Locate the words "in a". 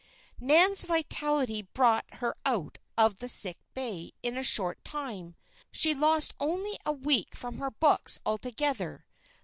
4.23-4.41